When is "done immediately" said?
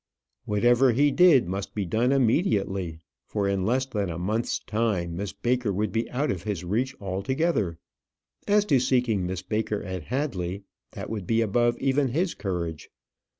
1.85-3.01